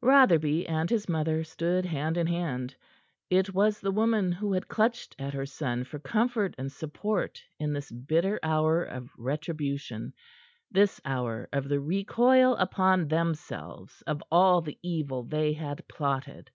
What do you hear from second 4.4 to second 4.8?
had